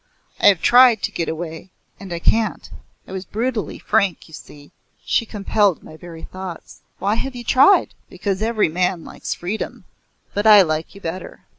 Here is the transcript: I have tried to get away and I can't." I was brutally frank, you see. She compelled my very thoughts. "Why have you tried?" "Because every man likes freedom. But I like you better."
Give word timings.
I 0.39 0.47
have 0.47 0.63
tried 0.63 1.03
to 1.03 1.11
get 1.11 1.29
away 1.29 1.69
and 1.99 2.11
I 2.11 2.17
can't." 2.17 2.71
I 3.07 3.11
was 3.11 3.23
brutally 3.23 3.77
frank, 3.77 4.27
you 4.27 4.33
see. 4.33 4.71
She 5.05 5.27
compelled 5.27 5.83
my 5.83 5.95
very 5.95 6.23
thoughts. 6.23 6.81
"Why 6.97 7.13
have 7.13 7.35
you 7.35 7.43
tried?" 7.43 7.93
"Because 8.09 8.41
every 8.41 8.67
man 8.67 9.05
likes 9.05 9.35
freedom. 9.35 9.85
But 10.33 10.47
I 10.47 10.63
like 10.63 10.95
you 10.95 11.01
better." 11.01 11.45